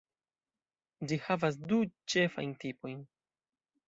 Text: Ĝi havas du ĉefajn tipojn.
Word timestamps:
Ĝi 1.11 1.19
havas 1.25 1.59
du 1.71 1.79
ĉefajn 2.13 2.57
tipojn. 2.65 3.05